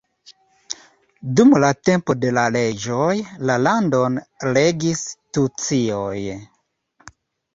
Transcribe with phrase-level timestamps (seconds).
[1.39, 3.11] Dum la tempo de la reĝoj,
[3.49, 4.17] la landon
[4.57, 5.03] regis
[5.39, 6.17] tucioj.